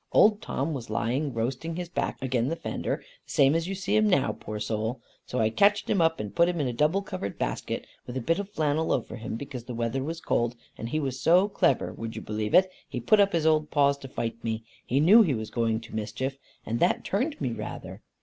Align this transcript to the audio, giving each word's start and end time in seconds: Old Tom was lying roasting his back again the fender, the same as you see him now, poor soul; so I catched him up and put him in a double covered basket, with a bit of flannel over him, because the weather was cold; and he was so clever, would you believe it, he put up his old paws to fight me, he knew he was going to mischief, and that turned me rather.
Old 0.11 0.41
Tom 0.41 0.73
was 0.73 0.89
lying 0.89 1.31
roasting 1.31 1.75
his 1.75 1.87
back 1.87 2.19
again 2.23 2.47
the 2.47 2.55
fender, 2.55 3.03
the 3.25 3.31
same 3.31 3.53
as 3.53 3.67
you 3.67 3.75
see 3.75 3.95
him 3.95 4.09
now, 4.09 4.31
poor 4.31 4.59
soul; 4.59 4.99
so 5.27 5.37
I 5.39 5.51
catched 5.51 5.87
him 5.87 6.01
up 6.01 6.19
and 6.19 6.33
put 6.33 6.49
him 6.49 6.59
in 6.59 6.65
a 6.65 6.73
double 6.73 7.03
covered 7.03 7.37
basket, 7.37 7.85
with 8.07 8.17
a 8.17 8.19
bit 8.19 8.39
of 8.39 8.49
flannel 8.49 8.91
over 8.91 9.15
him, 9.17 9.35
because 9.35 9.65
the 9.65 9.75
weather 9.75 10.03
was 10.03 10.19
cold; 10.19 10.55
and 10.75 10.89
he 10.89 10.99
was 10.99 11.21
so 11.21 11.47
clever, 11.47 11.93
would 11.93 12.15
you 12.15 12.21
believe 12.23 12.55
it, 12.55 12.71
he 12.89 12.99
put 12.99 13.19
up 13.19 13.31
his 13.33 13.45
old 13.45 13.69
paws 13.69 13.95
to 13.99 14.07
fight 14.07 14.43
me, 14.43 14.63
he 14.83 14.99
knew 14.99 15.21
he 15.21 15.35
was 15.35 15.51
going 15.51 15.79
to 15.81 15.93
mischief, 15.95 16.39
and 16.65 16.79
that 16.79 17.03
turned 17.05 17.39
me 17.39 17.51
rather. 17.51 18.01